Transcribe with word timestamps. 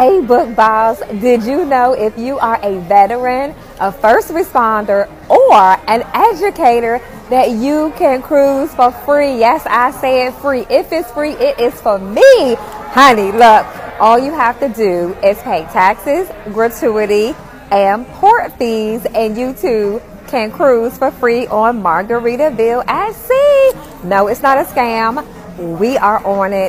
Hey, 0.00 0.22
book 0.22 0.56
boss, 0.56 0.98
did 1.20 1.42
you 1.42 1.66
know 1.66 1.92
if 1.92 2.16
you 2.16 2.38
are 2.38 2.58
a 2.62 2.80
veteran, 2.88 3.54
a 3.80 3.92
first 3.92 4.28
responder, 4.28 5.10
or 5.28 5.78
an 5.90 6.04
educator 6.14 7.02
that 7.28 7.50
you 7.50 7.92
can 7.98 8.22
cruise 8.22 8.72
for 8.74 8.92
free? 8.92 9.38
Yes, 9.38 9.66
I 9.68 9.90
said 9.90 10.30
free. 10.40 10.64
If 10.70 10.90
it's 10.90 11.12
free, 11.12 11.32
it 11.32 11.60
is 11.60 11.78
for 11.82 11.98
me. 11.98 12.54
Honey, 12.94 13.30
look, 13.30 13.66
all 14.00 14.18
you 14.18 14.32
have 14.32 14.58
to 14.60 14.70
do 14.70 15.14
is 15.22 15.36
pay 15.42 15.64
taxes, 15.64 16.30
gratuity, 16.54 17.34
and 17.70 18.06
port 18.06 18.56
fees, 18.56 19.04
and 19.14 19.36
you 19.36 19.52
too 19.52 20.00
can 20.28 20.50
cruise 20.50 20.96
for 20.96 21.10
free 21.10 21.46
on 21.48 21.82
Margaritaville 21.82 22.86
at 22.86 23.12
sea. 23.12 24.08
No, 24.08 24.28
it's 24.28 24.40
not 24.40 24.56
a 24.56 24.64
scam. 24.64 25.26
We 25.78 25.98
are 25.98 26.24
on 26.26 26.54
it. 26.54 26.68